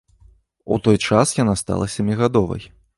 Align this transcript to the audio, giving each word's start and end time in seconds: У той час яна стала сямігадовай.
У 0.73 0.79
той 0.89 0.97
час 1.09 1.35
яна 1.43 1.55
стала 1.65 1.85
сямігадовай. 1.97 2.71